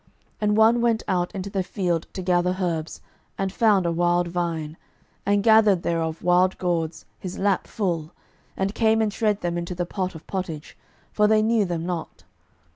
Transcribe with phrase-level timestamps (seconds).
[0.01, 0.09] 12:004:039
[0.41, 3.01] And one went out into the field to gather herbs,
[3.37, 4.75] and found a wild vine,
[5.27, 8.11] and gathered thereof wild gourds his lap full,
[8.57, 10.75] and came and shred them into the pot of pottage:
[11.11, 12.23] for they knew them not.